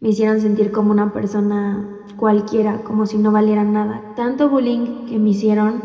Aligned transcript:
me 0.00 0.08
hicieron 0.08 0.40
sentir 0.40 0.72
como 0.72 0.92
una 0.92 1.12
persona 1.12 1.86
cualquiera, 2.16 2.82
como 2.84 3.04
si 3.04 3.18
no 3.18 3.32
valiera 3.32 3.64
nada. 3.64 4.14
Tanto 4.16 4.48
bullying 4.48 5.06
que 5.06 5.18
me 5.18 5.30
hicieron 5.30 5.82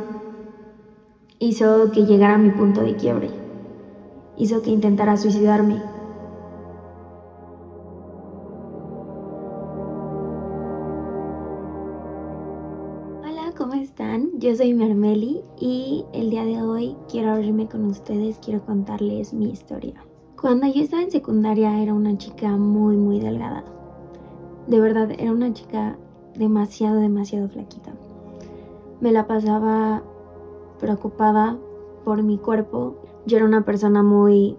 hizo 1.40 1.92
que 1.92 2.06
llegara 2.06 2.36
a 2.36 2.38
mi 2.38 2.50
punto 2.50 2.82
de 2.82 2.96
quiebre, 2.96 3.30
hizo 4.38 4.62
que 4.62 4.70
intentara 4.70 5.18
suicidarme. 5.18 5.82
Hola, 13.22 13.54
¿cómo 13.58 13.74
están? 13.74 14.30
Yo 14.40 14.56
soy 14.56 14.74
Mermeli 14.74 15.42
y 15.60 16.06
el 16.14 16.30
día 16.30 16.46
de 16.46 16.62
hoy 16.62 16.96
quiero 17.12 17.32
abrirme 17.32 17.68
con 17.68 17.84
ustedes, 17.84 18.40
quiero 18.40 18.66
contarles 18.66 19.34
mi 19.34 19.50
historia. 19.50 20.06
Cuando 20.40 20.68
yo 20.68 20.84
estaba 20.84 21.04
en 21.04 21.12
secundaria 21.12 21.82
era 21.82 21.94
una 21.94 22.18
chica 22.18 22.56
muy 22.56 22.96
muy 22.96 23.20
delgada 23.20 23.75
de 24.68 24.80
verdad, 24.80 25.12
era 25.12 25.32
una 25.32 25.54
chica 25.54 25.98
demasiado, 26.36 27.00
demasiado 27.00 27.48
flaquita. 27.48 27.94
Me 29.00 29.12
la 29.12 29.28
pasaba 29.28 30.04
preocupada 30.80 31.58
por 32.04 32.24
mi 32.24 32.38
cuerpo. 32.38 32.96
Yo 33.26 33.38
era 33.38 33.46
una 33.46 33.64
persona 33.64 34.04
muy, 34.04 34.58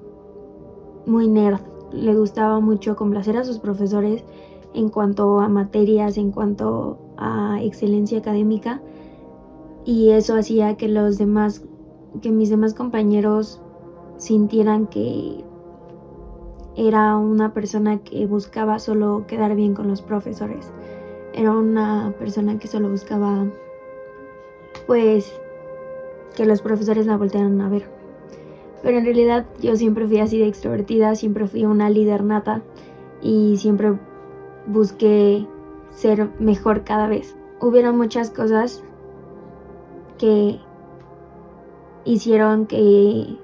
muy 1.07 1.29
nerd. 1.29 1.61
Le 1.93 2.15
gustaba 2.15 2.61
mucho 2.61 2.97
complacer 2.97 3.37
a 3.37 3.45
sus 3.45 3.59
profesores 3.59 4.25
en 4.75 4.89
cuanto 4.91 5.41
a 5.41 5.49
materias, 5.49 6.19
en 6.19 6.31
cuanto 6.31 6.99
a 7.17 7.59
excelencia 7.63 8.19
académica. 8.19 8.83
Y 9.85 10.11
eso 10.11 10.37
hacía 10.37 10.77
que 10.77 10.89
los 10.89 11.19
demás, 11.19 11.63
que 12.21 12.31
mis 12.31 12.51
demás 12.51 12.75
compañeros 12.75 13.61
sintieran 14.19 14.87
que 14.87 15.45
era 16.77 17.17
una 17.17 17.55
persona 17.55 17.99
que 17.99 18.27
buscaba 18.27 18.79
solo 18.79 19.25
quedar 19.27 19.57
bien 19.57 19.75
con 19.75 19.89
los 19.89 20.03
profesores. 20.03 20.71
Era 21.33 21.53
una 21.53 22.13
persona 22.19 22.59
que 22.59 22.69
solo 22.69 22.91
buscaba, 22.91 23.47
pues, 24.87 25.33
que 26.37 26.45
los 26.45 26.61
profesores 26.61 27.07
la 27.07 27.17
voltearan 27.17 27.61
a 27.63 27.69
ver. 27.71 27.89
Pero 28.83 28.99
en 28.99 29.05
realidad 29.05 29.47
yo 29.61 29.75
siempre 29.77 30.07
fui 30.07 30.21
así 30.21 30.39
de 30.39 30.47
extrovertida, 30.47 31.15
siempre 31.15 31.47
fui 31.47 31.65
una 31.65 31.89
líder 31.89 32.23
nata 32.23 32.63
y 33.23 33.57
siempre 33.57 33.95
busqué 34.67 35.47
ser 35.95 36.31
mejor 36.39 36.85
cada 36.85 37.09
vez. 37.09 37.37
Hubieron 37.59 37.97
muchas 37.97 38.31
cosas 38.31 38.85
que 40.19 40.61
hicieron 42.05 42.67
que 42.67 43.39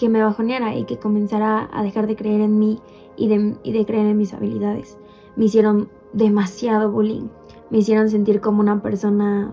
que 0.00 0.08
me 0.08 0.22
bajoneara 0.22 0.74
y 0.76 0.84
que 0.84 0.98
comenzara 0.98 1.68
a 1.70 1.82
dejar 1.82 2.06
de 2.06 2.16
creer 2.16 2.40
en 2.40 2.58
mí 2.58 2.80
y 3.18 3.28
de, 3.28 3.84
creer 3.84 4.06
en 4.06 4.16
mis 4.16 4.32
habilidades. 4.32 4.96
Me 5.36 5.44
hicieron 5.44 5.90
demasiado 6.14 6.90
bullying, 6.90 7.28
me 7.68 7.78
hicieron 7.78 8.08
sentir 8.08 8.40
como 8.40 8.60
una 8.60 8.80
persona 8.80 9.52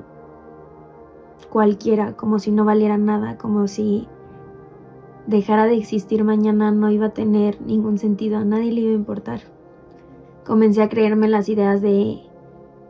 cualquiera, 1.50 2.16
como 2.16 2.40
si 2.40 2.52
no 2.52 2.64
valiera 2.64 2.98
nada, 2.98 3.38
como 3.38 3.68
si 3.68 4.08
dejara 5.26 5.66
de 5.66 5.76
existir 5.76 6.24
mañana 6.24 6.72
no 6.72 6.90
iba 6.92 7.08
a 7.08 7.14
tener 7.14 7.60
ningún 7.60 7.98
sentido, 7.98 8.38
a 8.38 8.46
nadie 8.46 8.72
le 8.72 8.82
iba 8.82 8.92
a 8.92 8.96
importar. 8.96 9.42
Comencé 10.46 10.82
a 10.82 10.88
creerme 10.88 11.28
las 11.28 11.50
ideas 11.50 11.82
de, 11.82 12.22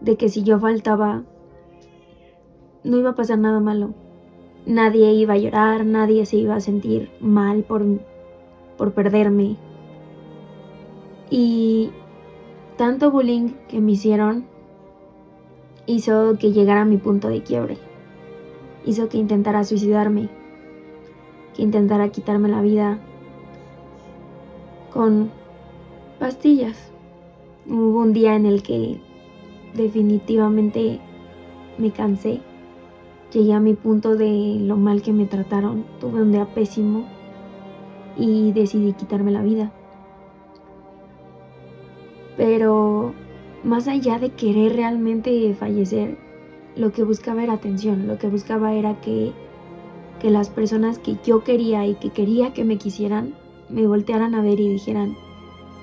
de 0.02 0.16
que 0.16 0.30
si 0.30 0.44
yo 0.44 0.60
faltaba, 0.60 1.24
no 2.84 2.98
iba 2.98 3.10
a 3.10 3.16
pasar 3.16 3.40
nada 3.40 3.60
malo, 3.60 3.96
Nadie 4.68 5.14
iba 5.14 5.36
a 5.36 5.38
llorar, 5.38 5.86
nadie 5.86 6.26
se 6.26 6.36
iba 6.36 6.54
a 6.54 6.60
sentir 6.60 7.10
mal 7.22 7.64
por, 7.64 7.86
por 8.78 8.92
perderme. 8.92 9.56
Y 11.30 11.92
tanto 12.76 13.10
bullying 13.10 13.54
que 13.70 13.80
me 13.80 13.94
hicieron 13.94 14.46
hizo 15.86 16.38
que 16.38 16.52
llegara 16.52 16.82
a 16.82 16.86
mi 16.86 16.98
punto 16.98 17.30
de 17.30 17.44
quiebre. 17.44 17.78
Hizo 18.86 19.08
que 19.08 19.18
intentara 19.18 19.64
suicidarme, 19.64 20.28
que 21.56 21.62
intentara 21.62 22.10
quitarme 22.10 22.50
la 22.50 22.62
vida 22.62 23.00
con 24.92 25.32
pastillas. 26.20 26.92
Hubo 27.70 28.02
un 28.02 28.12
día 28.12 28.36
en 28.36 28.46
el 28.46 28.64
que 28.64 29.00
definitivamente 29.76 31.00
me 31.78 31.92
cansé 31.92 32.42
Llegué 33.32 33.54
a 33.54 33.60
mi 33.60 33.74
punto 33.74 34.16
de 34.16 34.58
lo 34.62 34.78
mal 34.78 35.02
que 35.02 35.12
me 35.12 35.26
trataron, 35.26 35.86
tuve 36.00 36.22
un 36.22 36.32
día 36.32 36.46
pésimo 36.46 37.06
y 38.18 38.52
decidí 38.54 38.94
quitarme 38.94 39.32
la 39.32 39.42
vida. 39.42 39.72
Pero 42.38 43.14
más 43.64 43.88
allá 43.88 44.18
de 44.20 44.30
querer 44.30 44.76
realmente 44.76 45.54
fallecer, 45.56 46.18
lo 46.78 46.92
que 46.92 47.04
buscaba 47.04 47.44
era 47.44 47.54
atención, 47.54 48.08
lo 48.08 48.18
que 48.18 48.28
buscaba 48.28 48.74
era 48.74 49.02
que, 49.02 49.34
que 50.22 50.30
las 50.30 50.50
personas 50.50 51.00
que 51.00 51.18
yo 51.26 51.44
quería 51.44 51.86
y 51.86 51.96
que 51.96 52.12
quería 52.12 52.54
que 52.54 52.64
me 52.64 52.78
quisieran, 52.78 53.34
me 53.70 53.88
voltearan 53.88 54.36
a 54.36 54.42
ver 54.42 54.60
y 54.60 54.70
dijeran, 54.70 55.18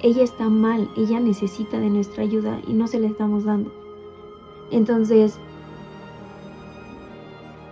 ella 0.02 0.22
está 0.22 0.48
mal, 0.48 0.88
ella 0.96 1.20
necesita 1.20 1.80
de 1.80 1.90
nuestra 1.90 2.22
ayuda 2.22 2.60
y 2.66 2.72
no 2.72 2.86
se 2.86 3.00
la 3.00 3.08
estamos 3.08 3.44
dando. 3.44 3.72
Entonces, 4.70 5.38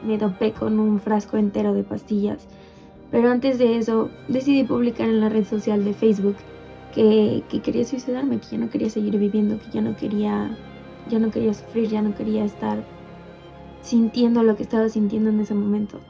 me 0.04 0.18
dopé 0.18 0.52
con 0.52 0.78
un 0.78 1.00
frasco 1.00 1.36
entero 1.36 1.74
de 1.74 1.82
pastillas. 1.82 2.46
Pero 3.10 3.30
antes 3.30 3.58
de 3.58 3.76
eso 3.76 4.10
decidí 4.28 4.64
publicar 4.64 5.08
en 5.08 5.20
la 5.20 5.28
red 5.28 5.44
social 5.44 5.84
de 5.84 5.92
Facebook 5.92 6.36
que, 6.94 7.42
quería 7.62 7.84
suicidarme, 7.84 8.38
que 8.38 8.48
ya 8.52 8.58
no 8.58 8.70
quería 8.70 8.90
seguir 8.90 9.18
viviendo, 9.18 9.58
que 9.58 9.70
ya 9.70 9.80
no 9.80 9.96
quería, 9.96 10.56
ya 11.08 11.18
no 11.18 11.30
quería 11.30 11.54
sufrir, 11.54 11.88
ya 11.88 12.02
no 12.02 12.14
quería 12.14 12.44
estar 12.44 12.82
sintiendo 13.82 14.42
lo 14.42 14.56
que 14.56 14.62
estaba 14.62 14.88
sintiendo 14.88 15.30
en 15.30 15.40
ese 15.40 15.54
momento. 15.54 16.00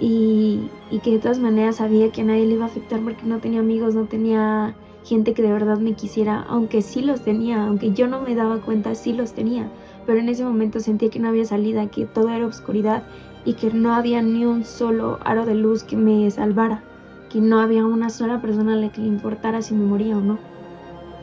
Y, 0.00 0.70
y 0.90 0.98
que 1.00 1.12
de 1.12 1.18
todas 1.18 1.38
maneras 1.38 1.76
sabía 1.76 2.10
que 2.10 2.22
a 2.22 2.24
nadie 2.24 2.46
le 2.46 2.54
iba 2.54 2.64
a 2.64 2.68
afectar 2.68 3.00
porque 3.00 3.24
no 3.24 3.38
tenía 3.38 3.60
amigos, 3.60 3.94
no 3.94 4.04
tenía 4.04 4.74
gente 5.04 5.34
que 5.34 5.42
de 5.42 5.52
verdad 5.52 5.78
me 5.78 5.92
quisiera, 5.92 6.44
aunque 6.48 6.82
sí 6.82 7.02
los 7.02 7.22
tenía, 7.22 7.66
aunque 7.66 7.92
yo 7.92 8.08
no 8.08 8.20
me 8.22 8.34
daba 8.34 8.60
cuenta, 8.60 8.94
sí 8.94 9.12
los 9.12 9.32
tenía 9.34 9.70
pero 10.06 10.20
en 10.20 10.28
ese 10.28 10.44
momento 10.44 10.80
sentía 10.80 11.10
que 11.10 11.18
no 11.18 11.28
había 11.28 11.44
salida, 11.44 11.86
que 11.86 12.06
todo 12.06 12.30
era 12.30 12.46
oscuridad 12.46 13.02
y 13.44 13.54
que 13.54 13.70
no 13.70 13.94
había 13.94 14.22
ni 14.22 14.44
un 14.44 14.64
solo 14.64 15.18
aro 15.24 15.44
de 15.44 15.54
luz 15.54 15.84
que 15.84 15.96
me 15.96 16.30
salvara, 16.30 16.82
que 17.30 17.40
no 17.40 17.60
había 17.60 17.84
una 17.84 18.10
sola 18.10 18.40
persona 18.40 18.74
a 18.74 18.76
la 18.76 18.90
que 18.90 19.00
le 19.00 19.08
importara 19.08 19.62
si 19.62 19.74
me 19.74 19.84
moría 19.84 20.16
o 20.16 20.20
no. 20.20 20.38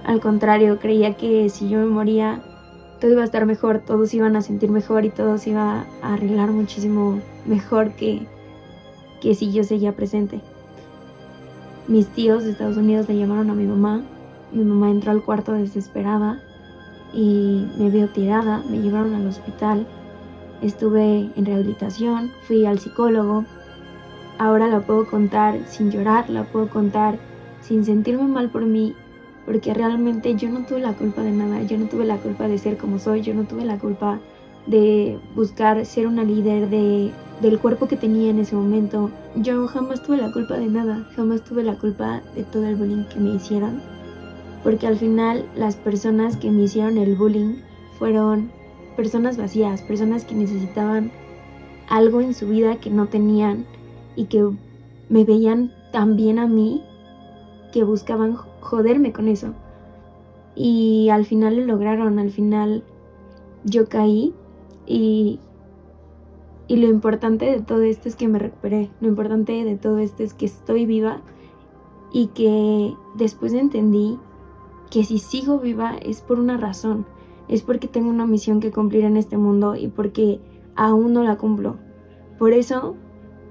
Al 0.04 0.20
contrario, 0.20 0.80
creía 0.80 1.16
que 1.16 1.50
si 1.50 1.70
yo 1.70 1.80
me 1.80 1.86
moría, 1.86 2.42
todo 3.00 3.12
iba 3.12 3.22
a 3.22 3.26
estar 3.26 3.46
mejor, 3.46 3.80
todos 3.80 4.14
iban 4.14 4.36
a 4.36 4.42
sentir 4.42 4.70
mejor 4.70 5.06
y 5.06 5.10
todo 5.10 5.38
se 5.38 5.52
iba 5.52 5.86
a 6.02 6.14
arreglar 6.14 6.52
muchísimo 6.52 7.20
mejor 7.46 7.92
que, 7.92 8.28
que 9.22 9.36
si 9.36 9.52
yo 9.52 9.64
seguía 9.64 9.96
presente. 9.96 10.42
Mis 11.88 12.08
tíos 12.08 12.44
de 12.44 12.52
Estados 12.52 12.78
Unidos 12.78 13.08
le 13.10 13.18
llamaron 13.18 13.50
a 13.50 13.56
mi 13.56 13.66
mamá, 13.66 14.04
mi 14.52 14.64
mamá 14.64 14.92
entró 14.92 15.12
al 15.12 15.24
cuarto 15.24 15.54
desesperada 15.54 16.42
y 17.14 17.66
me 17.78 17.90
vio 17.90 18.10
tirada, 18.10 18.64
me 18.70 18.80
llevaron 18.80 19.14
al 19.16 19.28
hospital, 19.28 19.86
estuve 20.62 21.30
en 21.36 21.46
rehabilitación, 21.46 22.32
fui 22.48 22.66
al 22.66 22.80
psicólogo, 22.80 23.46
ahora 24.38 24.68
la 24.68 24.82
puedo 24.82 25.06
contar 25.08 25.60
sin 25.68 25.92
llorar, 25.92 26.30
la 26.30 26.44
puedo 26.44 26.70
contar 26.70 27.18
sin 27.62 27.86
sentirme 27.86 28.28
mal 28.28 28.50
por 28.50 28.66
mí, 28.66 28.96
porque 29.46 29.74
realmente 29.74 30.36
yo 30.36 30.50
no 30.50 30.66
tuve 30.66 30.80
la 30.80 30.94
culpa 30.94 31.22
de 31.22 31.32
nada, 31.32 31.64
yo 31.64 31.78
no 31.78 31.88
tuve 31.88 32.06
la 32.06 32.18
culpa 32.18 32.48
de 32.48 32.58
ser 32.58 32.78
como 32.78 33.00
soy, 33.00 33.22
yo 33.22 33.34
no 33.34 33.44
tuve 33.44 33.66
la 33.66 33.78
culpa 33.78 34.20
de 34.68 35.20
buscar 35.36 35.86
ser 35.86 36.08
una 36.08 36.24
líder 36.24 36.70
de, 36.70 37.12
del 37.42 37.60
cuerpo 37.60 37.88
que 37.88 37.98
tenía 37.98 38.30
en 38.30 38.40
ese 38.40 38.56
momento. 38.56 39.10
Yo 39.36 39.68
jamás 39.68 40.04
tuve 40.04 40.18
la 40.18 40.32
culpa 40.32 40.58
de 40.58 40.68
nada, 40.68 41.08
jamás 41.16 41.42
tuve 41.44 41.64
la 41.64 41.76
culpa 41.76 42.22
de 42.36 42.44
todo 42.44 42.68
el 42.68 42.76
bullying 42.76 43.06
que 43.06 43.20
me 43.20 43.36
hicieron 43.36 43.82
porque 44.64 44.88
al 44.88 44.98
final 44.98 45.50
las 45.56 45.76
personas 45.76 46.38
que 46.38 46.52
me 46.52 46.64
hicieron 46.64 46.98
el 46.98 47.16
bullying 47.16 47.56
fueron 47.98 48.52
personas 48.96 49.38
vacías, 49.38 49.82
personas 49.82 50.26
que 50.26 50.36
necesitaban 50.36 51.12
algo 51.90 52.22
en 52.22 52.34
su 52.34 52.48
vida 52.48 52.78
que 52.78 52.90
no 52.90 53.08
tenían 53.08 53.66
y 54.16 54.26
que 54.26 54.50
me 55.10 55.26
veían 55.26 55.74
tan 55.92 56.16
bien 56.16 56.40
a 56.40 56.48
mí 56.48 56.84
que 57.72 57.84
buscaban 57.84 58.36
joderme 58.36 59.12
con 59.12 59.28
eso. 59.28 59.54
Y 60.56 61.10
al 61.10 61.26
final 61.26 61.56
lo 61.58 61.66
lograron, 61.66 62.20
al 62.20 62.30
final 62.30 62.84
yo 63.64 63.88
caí 63.88 64.34
y, 64.86 65.40
y 66.68 66.76
lo 66.78 66.88
importante 66.88 67.46
de 67.46 67.62
todo 67.62 67.82
esto 67.84 68.10
es 68.10 68.16
que 68.16 68.28
me 68.28 68.40
recuperé, 68.40 68.90
lo 69.00 69.08
importante 69.08 69.64
de 69.64 69.76
todo 69.78 70.00
esto 70.00 70.24
es 70.24 70.34
que 70.34 70.46
estoy 70.46 70.86
viva 70.86 71.22
y 72.14 72.28
que 72.28 72.94
después 73.16 73.54
entendí 73.54 74.18
que 74.92 75.06
si 75.06 75.18
sigo 75.18 75.58
viva 75.58 75.96
es 75.96 76.22
por 76.22 76.38
una 76.38 76.58
razón, 76.58 77.06
es 77.48 77.64
porque 77.64 77.88
tengo 77.88 78.10
una 78.10 78.28
misión 78.28 78.60
que 78.60 78.72
cumplir 78.72 79.06
en 79.06 79.18
este 79.18 79.38
mundo 79.38 79.76
y 79.76 79.88
porque 79.88 80.40
aún 80.76 81.14
no 81.14 81.24
la 81.24 81.38
cumplo. 81.38 81.78
Por 82.38 82.54
eso 82.54 82.96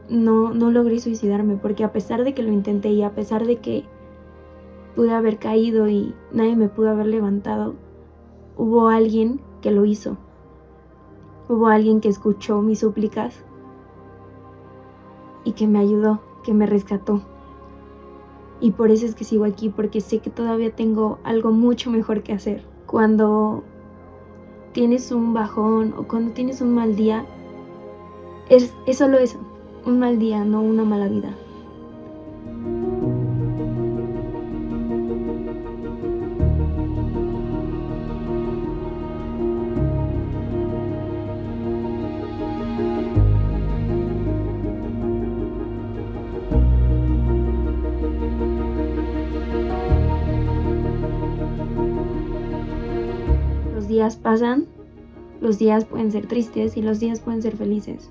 no, 0.08 0.52
no 0.52 0.70
logré 0.70 1.00
suicidarme, 1.00 1.56
porque 1.56 1.82
a 1.82 1.92
pesar 1.92 2.24
de 2.24 2.34
que 2.34 2.42
lo 2.42 2.52
intenté 2.52 2.90
y 2.90 3.02
a 3.02 3.14
pesar 3.14 3.46
de 3.46 3.56
que 3.56 3.84
pude 4.94 5.12
haber 5.12 5.38
caído 5.38 5.88
y 5.88 6.14
nadie 6.30 6.56
me 6.56 6.68
pudo 6.68 6.90
haber 6.90 7.06
levantado, 7.06 7.74
hubo 8.56 8.88
alguien 8.88 9.40
que 9.62 9.70
lo 9.70 9.86
hizo. 9.86 10.18
Hubo 11.48 11.68
alguien 11.68 12.00
que 12.00 12.08
escuchó 12.08 12.60
mis 12.60 12.80
súplicas 12.80 13.44
y 15.44 15.52
que 15.52 15.66
me 15.66 15.78
ayudó, 15.78 16.20
que 16.44 16.52
me 16.52 16.66
rescató. 16.66 17.22
Y 18.60 18.72
por 18.72 18.90
eso 18.90 19.06
es 19.06 19.14
que 19.14 19.24
sigo 19.24 19.44
aquí, 19.44 19.70
porque 19.70 20.00
sé 20.00 20.18
que 20.18 20.30
todavía 20.30 20.70
tengo 20.70 21.18
algo 21.24 21.50
mucho 21.50 21.90
mejor 21.90 22.22
que 22.22 22.32
hacer. 22.32 22.62
Cuando 22.86 23.64
tienes 24.72 25.12
un 25.12 25.32
bajón 25.32 25.94
o 25.96 26.06
cuando 26.06 26.32
tienes 26.32 26.60
un 26.60 26.74
mal 26.74 26.94
día, 26.94 27.24
es, 28.48 28.74
es 28.86 28.98
solo 28.98 29.18
eso, 29.18 29.38
un 29.86 29.98
mal 29.98 30.18
día, 30.18 30.44
no 30.44 30.60
una 30.60 30.84
mala 30.84 31.08
vida. 31.08 31.34
Días 54.00 54.16
pasan, 54.16 54.64
los 55.42 55.58
días 55.58 55.84
pueden 55.84 56.10
ser 56.10 56.26
tristes 56.26 56.78
y 56.78 56.80
los 56.80 57.00
días 57.00 57.20
pueden 57.20 57.42
ser 57.42 57.54
felices. 57.54 58.10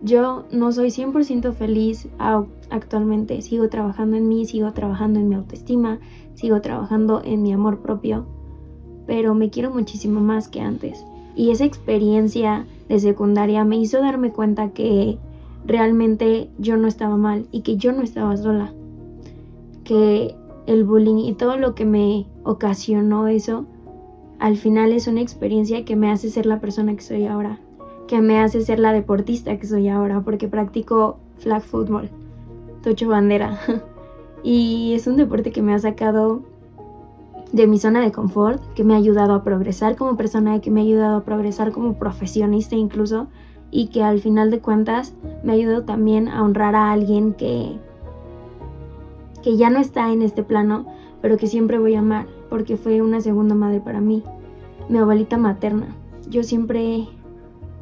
Yo 0.00 0.44
no 0.52 0.70
soy 0.70 0.90
100% 0.90 1.52
feliz 1.54 2.06
actualmente, 2.70 3.42
sigo 3.42 3.68
trabajando 3.68 4.16
en 4.16 4.28
mí, 4.28 4.46
sigo 4.46 4.72
trabajando 4.72 5.18
en 5.18 5.28
mi 5.28 5.34
autoestima, 5.34 5.98
sigo 6.34 6.60
trabajando 6.60 7.20
en 7.24 7.42
mi 7.42 7.52
amor 7.52 7.80
propio, 7.80 8.26
pero 9.08 9.34
me 9.34 9.50
quiero 9.50 9.72
muchísimo 9.72 10.20
más 10.20 10.46
que 10.46 10.60
antes. 10.60 11.04
Y 11.34 11.50
esa 11.50 11.64
experiencia 11.64 12.64
de 12.88 13.00
secundaria 13.00 13.64
me 13.64 13.76
hizo 13.76 14.00
darme 14.00 14.30
cuenta 14.30 14.68
que 14.68 15.18
realmente 15.66 16.48
yo 16.58 16.76
no 16.76 16.86
estaba 16.86 17.16
mal 17.16 17.48
y 17.50 17.62
que 17.62 17.76
yo 17.76 17.90
no 17.90 18.02
estaba 18.02 18.36
sola. 18.36 18.72
Que 19.82 20.36
el 20.68 20.84
bullying 20.84 21.24
y 21.24 21.32
todo 21.32 21.56
lo 21.56 21.74
que 21.74 21.86
me 21.86 22.26
ocasionó 22.44 23.26
eso 23.26 23.66
al 24.38 24.56
final 24.56 24.92
es 24.92 25.06
una 25.06 25.20
experiencia 25.20 25.84
que 25.84 25.96
me 25.96 26.10
hace 26.10 26.30
ser 26.30 26.46
la 26.46 26.60
persona 26.60 26.94
que 26.94 27.02
soy 27.02 27.26
ahora, 27.26 27.58
que 28.06 28.20
me 28.20 28.40
hace 28.40 28.60
ser 28.62 28.78
la 28.78 28.92
deportista 28.92 29.56
que 29.58 29.66
soy 29.66 29.88
ahora, 29.88 30.20
porque 30.20 30.48
practico 30.48 31.18
flag 31.38 31.62
football, 31.62 32.10
tocho 32.82 33.08
bandera. 33.08 33.58
y 34.42 34.92
es 34.94 35.06
un 35.06 35.16
deporte 35.16 35.52
que 35.52 35.62
me 35.62 35.74
ha 35.74 35.78
sacado 35.78 36.42
de 37.52 37.66
mi 37.66 37.78
zona 37.78 38.00
de 38.00 38.10
confort, 38.12 38.60
que 38.74 38.84
me 38.84 38.94
ha 38.94 38.96
ayudado 38.96 39.34
a 39.34 39.44
progresar 39.44 39.96
como 39.96 40.16
persona, 40.16 40.60
que 40.60 40.70
me 40.70 40.80
ha 40.80 40.84
ayudado 40.84 41.18
a 41.18 41.24
progresar 41.24 41.70
como 41.70 41.94
profesionista 41.94 42.74
incluso, 42.74 43.28
y 43.70 43.86
que 43.86 44.02
al 44.02 44.20
final 44.20 44.50
de 44.50 44.60
cuentas 44.60 45.14
me 45.42 45.52
ha 45.52 45.54
ayudado 45.54 45.84
también 45.84 46.28
a 46.28 46.42
honrar 46.42 46.74
a 46.74 46.92
alguien 46.92 47.32
que, 47.32 47.76
que 49.42 49.56
ya 49.56 49.70
no 49.70 49.78
está 49.78 50.12
en 50.12 50.22
este 50.22 50.42
plano, 50.42 50.86
pero 51.22 51.36
que 51.36 51.46
siempre 51.46 51.78
voy 51.78 51.94
a 51.94 52.00
amar, 52.00 52.26
porque 52.54 52.76
fue 52.76 53.02
una 53.02 53.20
segunda 53.20 53.56
madre 53.56 53.80
para 53.80 54.00
mí, 54.00 54.22
mi 54.88 54.98
abuelita 54.98 55.36
materna. 55.36 55.88
Yo 56.28 56.44
siempre 56.44 57.08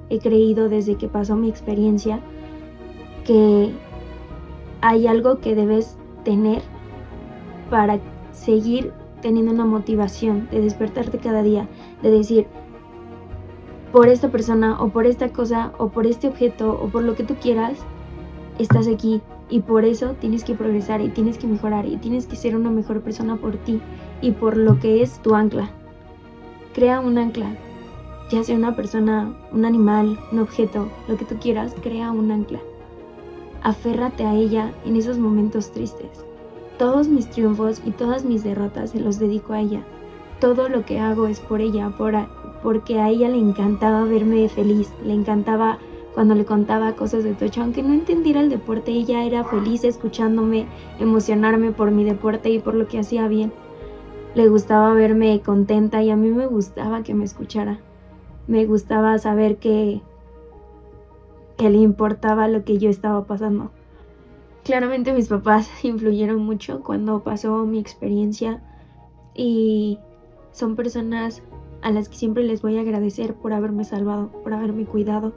he 0.09 0.19
creído 0.19 0.71
desde 0.71 0.95
que 0.95 1.09
pasó 1.09 1.37
mi 1.37 1.51
experiencia 1.51 2.21
que 3.27 3.71
hay 4.81 5.07
algo 5.07 5.41
que 5.41 5.55
debes 5.55 5.99
tener 6.25 6.63
para 7.69 8.01
seguir 8.33 8.95
teniendo 9.21 9.53
una 9.53 9.67
motivación 9.67 10.49
de 10.51 10.63
despertarte 10.63 11.19
cada 11.19 11.43
día, 11.43 11.69
de 12.03 12.11
decir, 12.11 12.47
por 13.93 14.09
esta 14.09 14.31
persona 14.31 14.81
o 14.81 14.89
por 14.89 15.05
esta 15.05 15.35
cosa 15.35 15.75
o 15.77 15.91
por 15.91 16.07
este 16.07 16.29
objeto 16.29 16.81
o 16.83 16.89
por 16.89 17.03
lo 17.03 17.15
que 17.15 17.25
tú 17.25 17.35
quieras, 17.35 17.77
estás 18.59 18.89
aquí 18.89 19.21
y 19.53 19.61
por 19.61 19.85
eso 19.85 20.15
tienes 20.19 20.45
que 20.45 20.55
progresar 20.55 21.03
y 21.03 21.11
tienes 21.11 21.37
que 21.37 21.47
mejorar 21.47 21.85
y 21.85 21.99
tienes 21.99 22.27
que 22.27 22.37
ser 22.37 22.57
una 22.57 22.71
mejor 22.71 23.03
persona 23.03 23.37
por 23.37 23.59
ti 23.59 23.83
y 24.23 24.31
por 24.31 24.57
lo 24.57 24.81
que 24.81 25.03
es 25.03 25.19
tu 25.19 25.35
ancla. 25.35 25.69
Crea 26.73 27.01
un 27.01 27.19
ancla, 27.19 27.55
ya 28.31 28.43
sea 28.43 28.57
una 28.57 28.75
persona, 28.75 29.37
un 29.53 29.67
animal, 29.67 30.19
un 30.33 30.39
objeto, 30.39 30.89
lo 31.07 31.19
que 31.19 31.27
tú 31.27 31.35
quieras, 31.39 31.75
crea 31.83 32.13
un 32.13 32.31
ancla. 32.31 32.61
Aférrate 33.63 34.25
a 34.25 34.35
ella 34.35 34.73
en 34.87 34.97
esos 34.97 35.19
momentos 35.19 35.71
tristes. 35.71 36.25
Todos 36.79 37.09
mis 37.09 37.29
triunfos 37.29 37.83
y 37.85 37.91
todas 37.91 38.25
mis 38.25 38.43
derrotas 38.43 38.93
se 38.93 39.01
los 39.01 39.19
dedico 39.19 39.53
a 39.53 39.61
ella. 39.61 39.83
Todo 40.41 40.71
lo 40.71 40.87
que 40.87 40.99
hago 40.99 41.27
es 41.27 41.41
por 41.41 41.61
ella, 41.61 41.93
por 41.99 42.15
porque 42.63 43.01
a 43.01 43.11
ella 43.11 43.29
le 43.29 43.39
encantaba 43.39 44.05
verme 44.05 44.49
feliz, 44.49 44.89
le 45.05 45.13
encantaba 45.13 45.79
cuando 46.15 46.35
le 46.35 46.45
contaba 46.45 46.95
cosas 46.95 47.25
de 47.25 47.35
Tocha, 47.35 47.63
aunque 47.63 47.83
no 47.83 47.95
entendiera 47.95 48.41
el 48.41 48.51
deporte, 48.51 48.91
ella 48.91 49.25
era 49.25 49.45
feliz 49.45 49.85
escuchándome, 49.85 50.67
emocionarme 50.99 51.73
por 51.73 51.91
mi 51.91 52.05
deporte 52.05 52.51
y 52.51 52.59
por 52.59 52.75
lo 52.75 52.87
que 52.87 52.99
hacía 52.99 53.29
bien. 53.29 53.53
Le 54.35 54.49
gustaba 54.49 54.93
verme 54.95 55.41
contenta 55.41 56.03
y 56.03 56.11
a 56.11 56.17
mí 56.17 56.31
me 56.31 56.47
gustaba 56.47 57.03
que 57.03 57.15
me 57.15 57.25
escuchara. 57.25 57.81
Me 58.47 58.67
gustaba 58.67 59.19
saber 59.19 59.57
que, 59.57 60.03
que 61.57 61.71
le 61.71 61.79
importaba 61.79 62.49
lo 62.49 62.65
que 62.65 62.79
yo 62.79 62.91
estaba 62.91 63.25
pasando. 63.25 63.71
Claramente 64.65 65.13
mis 65.13 65.29
papás 65.29 65.69
influyeron 65.85 66.41
mucho 66.45 66.83
cuando 66.83 67.23
pasó 67.23 67.65
mi 67.67 67.79
experiencia 67.79 68.63
y 69.35 69.99
son 70.53 70.77
personas 70.77 71.43
a 71.83 71.91
las 71.91 72.09
que 72.09 72.17
siempre 72.17 72.45
les 72.45 72.63
voy 72.63 72.79
a 72.79 72.83
agradecer 72.83 73.35
por 73.35 73.53
haberme 73.53 73.85
salvado, 73.85 74.31
por 74.45 74.55
haberme 74.55 74.85
cuidado, 74.85 75.33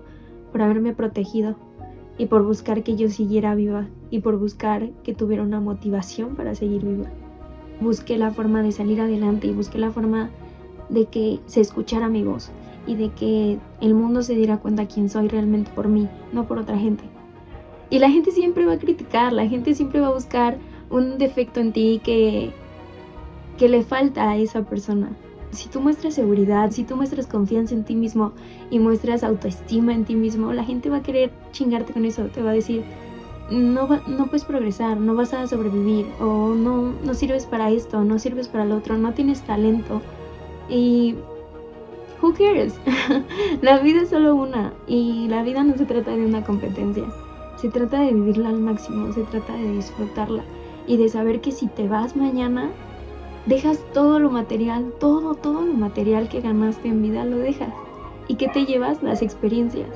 por 0.56 0.62
haberme 0.62 0.94
protegido 0.94 1.57
y 2.18 2.28
por 2.28 2.46
buscar 2.46 2.81
que 2.81 2.96
yo 2.96 3.10
siguiera 3.10 3.56
viva 3.56 3.88
y 4.10 4.19
por 4.19 4.40
buscar 4.40 4.90
que 5.04 5.13
tuviera 5.13 5.44
una 5.44 5.60
motivación 5.60 6.38
para 6.38 6.56
seguir 6.56 6.86
viva. 6.86 7.10
Busqué 7.81 8.18
la 8.18 8.31
forma 8.31 8.63
de 8.63 8.72
salir 8.72 9.02
adelante 9.02 9.48
y 9.48 9.52
busqué 9.52 9.80
la 9.80 9.92
forma 9.92 10.30
de 10.88 11.07
que 11.07 11.42
se 11.46 11.60
escuchara 11.60 12.07
mi 12.07 12.24
voz 12.24 12.52
y 12.88 12.96
de 12.96 13.10
que 13.10 13.60
el 13.81 13.96
mundo 13.96 14.22
se 14.22 14.34
diera 14.34 14.60
cuenta 14.60 14.88
quién 14.88 15.10
soy 15.10 15.28
realmente 15.28 15.72
por 15.75 15.90
mí, 15.90 16.07
no 16.31 16.48
por 16.48 16.57
otra 16.57 16.78
gente. 16.78 17.04
Y 17.90 18.00
la 18.00 18.10
gente 18.10 18.31
siempre 18.31 18.66
va 18.66 18.75
a 18.75 18.80
criticar, 18.80 19.34
la 19.34 19.50
gente 19.50 19.75
siempre 19.75 20.00
va 20.00 20.07
a 20.07 20.13
buscar 20.13 20.57
un 20.90 21.18
defecto 21.18 21.60
en 21.60 21.74
ti 21.74 22.00
que, 22.02 22.54
que 23.57 23.68
le 23.68 23.84
falta 23.84 24.30
a 24.30 24.38
esa 24.38 24.63
persona 24.63 25.18
si 25.56 25.69
tú 25.69 25.81
muestras 25.81 26.13
seguridad, 26.13 26.72
si 26.72 26.84
tú 26.84 26.96
muestras 26.96 27.28
confianza 27.28 27.74
en 27.74 27.83
ti 27.83 27.95
mismo 27.95 28.33
y 28.69 28.80
muestras 28.80 29.24
autoestima 29.24 29.94
en 29.94 30.06
ti 30.06 30.16
mismo, 30.16 30.54
la 30.54 30.64
gente 30.64 30.90
va 30.90 30.97
a 30.97 31.04
querer 31.04 31.31
chingarte 31.52 31.94
con 31.94 32.06
eso, 32.06 32.26
te 32.26 32.42
va 32.42 32.52
a 32.52 32.54
decir, 32.54 32.83
no, 33.50 33.88
no 34.07 34.26
puedes 34.28 34.44
progresar, 34.44 34.97
no 34.97 35.16
vas 35.16 35.33
a 35.33 35.47
sobrevivir, 35.47 36.06
o 36.19 36.54
no, 36.56 36.94
no 37.04 37.14
sirves 37.14 37.45
para 37.45 37.71
esto, 37.71 38.04
no 38.04 38.19
sirves 38.19 38.47
para 38.47 38.66
lo 38.66 38.78
otro, 38.78 38.97
no 38.97 39.14
tienes 39.14 39.42
talento. 39.42 40.02
Y 40.69 41.16
who 42.21 42.33
cares? 42.33 42.80
la 43.62 43.80
vida 43.80 44.02
es 44.02 44.09
solo 44.09 44.35
una 44.35 44.74
y 44.88 45.28
la 45.28 45.44
vida 45.44 45.64
no 45.64 45.78
se 45.78 45.85
trata 45.85 46.12
de 46.12 46.26
una 46.26 46.44
competencia. 46.44 47.04
Se 47.57 47.69
trata 47.69 48.02
de 48.02 48.14
vivirla 48.14 48.50
al 48.50 48.59
máximo, 48.59 49.14
se 49.14 49.24
trata 49.24 49.54
de 49.54 49.71
disfrutarla 49.74 50.44
y 50.88 50.97
de 50.97 51.09
saber 51.09 51.42
que 51.42 51.52
si 51.52 51.68
te 51.68 51.88
vas 51.88 52.16
mañana 52.16 52.71
dejas 53.45 53.80
todo 53.94 54.19
lo 54.19 54.30
material, 54.30 54.94
todo, 54.99 55.35
todo 55.35 55.61
lo 55.61 55.73
material 55.73 56.30
que 56.30 56.42
ganaste 56.42 56.87
en 56.87 57.02
vida, 57.02 57.25
lo 57.25 57.37
dejas. 57.37 57.73
¿Y 58.28 58.35
qué 58.35 58.47
te 58.47 58.66
llevas? 58.66 59.04
Las 59.04 59.21
experiencias. 59.21 59.90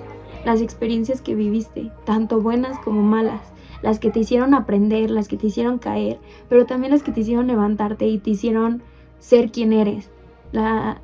Las 0.45 0.61
experiencias 0.61 1.21
que 1.21 1.35
viviste, 1.35 1.91
tanto 2.05 2.41
buenas 2.41 2.77
como 2.79 3.01
malas. 3.01 3.41
Las 3.81 3.99
que 3.99 4.11
te 4.11 4.19
hicieron 4.19 4.53
aprender, 4.53 5.09
las 5.09 5.27
que 5.27 5.37
te 5.37 5.47
hicieron 5.47 5.79
caer, 5.79 6.19
pero 6.47 6.65
también 6.65 6.91
las 6.91 7.03
que 7.03 7.11
te 7.11 7.21
hicieron 7.21 7.47
levantarte 7.47 8.07
y 8.07 8.19
te 8.19 8.31
hicieron 8.31 8.83
ser 9.19 9.51
quien 9.51 9.73
eres. 9.73 10.11
La, 10.51 11.01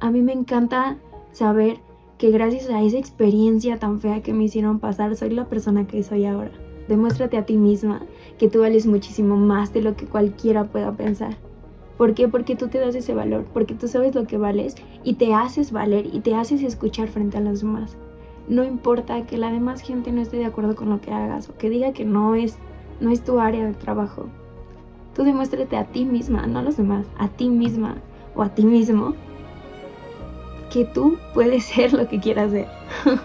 a 0.00 0.10
mí 0.10 0.22
me 0.22 0.32
encanta 0.32 0.98
saber 1.32 1.78
que 2.18 2.30
gracias 2.30 2.68
a 2.70 2.82
esa 2.82 2.98
experiencia 2.98 3.78
tan 3.78 4.00
fea 4.00 4.22
que 4.22 4.32
me 4.32 4.44
hicieron 4.44 4.78
pasar, 4.78 5.16
soy 5.16 5.30
la 5.30 5.46
persona 5.46 5.86
que 5.86 6.02
soy 6.02 6.24
ahora. 6.24 6.52
Demuéstrate 6.88 7.36
a 7.36 7.46
ti 7.46 7.56
misma 7.56 8.02
que 8.38 8.48
tú 8.48 8.60
vales 8.60 8.86
muchísimo 8.86 9.36
más 9.36 9.72
de 9.72 9.82
lo 9.82 9.96
que 9.96 10.06
cualquiera 10.06 10.64
pueda 10.64 10.92
pensar. 10.92 11.36
¿Por 12.02 12.14
qué? 12.14 12.26
Porque 12.26 12.56
tú 12.56 12.66
te 12.66 12.80
das 12.80 12.96
ese 12.96 13.14
valor, 13.14 13.44
porque 13.52 13.74
tú 13.74 13.86
sabes 13.86 14.12
lo 14.12 14.26
que 14.26 14.36
vales 14.36 14.74
y 15.04 15.14
te 15.14 15.34
haces 15.34 15.70
valer 15.70 16.12
y 16.12 16.18
te 16.18 16.34
haces 16.34 16.64
escuchar 16.64 17.06
frente 17.06 17.38
a 17.38 17.40
los 17.40 17.60
demás. 17.60 17.96
No 18.48 18.64
importa 18.64 19.24
que 19.24 19.38
la 19.38 19.52
demás 19.52 19.82
gente 19.82 20.10
no 20.10 20.20
esté 20.20 20.38
de 20.38 20.46
acuerdo 20.46 20.74
con 20.74 20.90
lo 20.90 21.00
que 21.00 21.12
hagas 21.12 21.48
o 21.48 21.56
que 21.56 21.70
diga 21.70 21.92
que 21.92 22.04
no 22.04 22.34
es, 22.34 22.56
no 22.98 23.10
es 23.10 23.22
tu 23.22 23.38
área 23.38 23.64
de 23.64 23.74
trabajo. 23.74 24.26
Tú 25.14 25.22
demuéstrate 25.22 25.76
a 25.76 25.84
ti 25.84 26.04
misma, 26.04 26.44
no 26.48 26.58
a 26.58 26.62
los 26.62 26.76
demás, 26.76 27.06
a 27.18 27.28
ti 27.28 27.48
misma 27.48 27.94
o 28.34 28.42
a 28.42 28.48
ti 28.48 28.64
mismo, 28.64 29.14
que 30.72 30.84
tú 30.84 31.18
puedes 31.34 31.62
ser 31.66 31.92
lo 31.92 32.08
que 32.08 32.18
quieras 32.18 32.50
ser. 32.50 32.66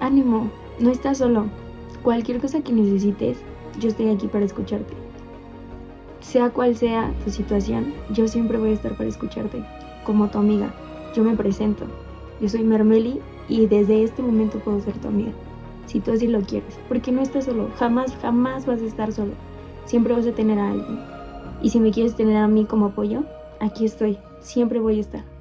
Ánimo, 0.00 0.50
no 0.78 0.90
estás 0.90 1.16
solo. 1.16 1.46
Cualquier 2.02 2.38
cosa 2.38 2.60
que 2.60 2.72
necesites, 2.74 3.38
yo 3.80 3.88
estoy 3.88 4.10
aquí 4.10 4.26
para 4.26 4.44
escucharte. 4.44 5.07
Sea 6.20 6.50
cual 6.50 6.76
sea 6.76 7.12
tu 7.24 7.30
situación, 7.30 7.94
yo 8.10 8.28
siempre 8.28 8.58
voy 8.58 8.70
a 8.70 8.74
estar 8.74 8.96
para 8.96 9.08
escucharte, 9.08 9.64
como 10.04 10.28
tu 10.28 10.38
amiga. 10.38 10.74
Yo 11.14 11.24
me 11.24 11.36
presento. 11.36 11.84
Yo 12.40 12.48
soy 12.48 12.62
Mermeli 12.62 13.20
y 13.48 13.66
desde 13.66 14.02
este 14.02 14.22
momento 14.22 14.58
puedo 14.58 14.80
ser 14.80 14.98
tu 14.98 15.08
amiga. 15.08 15.32
Si 15.86 16.00
tú 16.00 16.12
así 16.12 16.26
lo 16.26 16.40
quieres. 16.42 16.78
Porque 16.88 17.12
no 17.12 17.22
estás 17.22 17.46
solo. 17.46 17.70
Jamás, 17.78 18.16
jamás 18.20 18.66
vas 18.66 18.82
a 18.82 18.86
estar 18.86 19.12
solo. 19.12 19.32
Siempre 19.86 20.14
vas 20.14 20.26
a 20.26 20.32
tener 20.32 20.58
a 20.58 20.70
alguien. 20.70 21.00
Y 21.62 21.70
si 21.70 21.80
me 21.80 21.90
quieres 21.90 22.14
tener 22.14 22.36
a 22.36 22.46
mí 22.46 22.66
como 22.66 22.86
apoyo, 22.86 23.24
aquí 23.58 23.86
estoy. 23.86 24.18
Siempre 24.40 24.80
voy 24.80 24.98
a 24.98 25.00
estar. 25.00 25.37